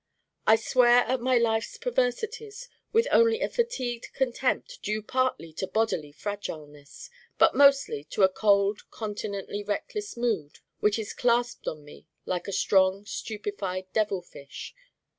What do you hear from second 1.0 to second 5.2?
at my life's perversities with only a fatigued contempt due